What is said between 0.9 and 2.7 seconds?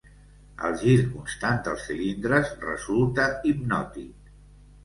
constant dels cilindres